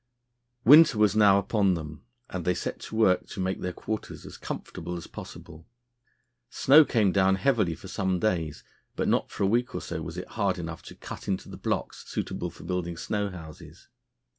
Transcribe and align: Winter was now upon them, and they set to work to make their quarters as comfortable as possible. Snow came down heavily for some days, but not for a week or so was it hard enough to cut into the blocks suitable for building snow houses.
Winter 0.65 0.97
was 0.97 1.15
now 1.15 1.37
upon 1.37 1.75
them, 1.75 2.01
and 2.27 2.43
they 2.43 2.55
set 2.55 2.79
to 2.79 2.95
work 2.95 3.27
to 3.27 3.39
make 3.39 3.61
their 3.61 3.71
quarters 3.71 4.25
as 4.25 4.35
comfortable 4.35 4.95
as 4.97 5.05
possible. 5.05 5.67
Snow 6.49 6.83
came 6.83 7.11
down 7.11 7.35
heavily 7.35 7.75
for 7.75 7.87
some 7.87 8.17
days, 8.19 8.63
but 8.95 9.07
not 9.07 9.29
for 9.29 9.43
a 9.43 9.45
week 9.45 9.75
or 9.75 9.81
so 9.81 10.01
was 10.01 10.17
it 10.17 10.29
hard 10.29 10.57
enough 10.57 10.81
to 10.81 10.95
cut 10.95 11.27
into 11.27 11.49
the 11.49 11.55
blocks 11.55 12.03
suitable 12.09 12.49
for 12.49 12.63
building 12.63 12.97
snow 12.97 13.29
houses. 13.29 13.89